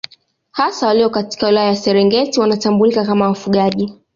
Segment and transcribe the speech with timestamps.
[0.51, 3.93] Hasa walio katika wilaya ya Serengeti wanatambulika kama wafugaji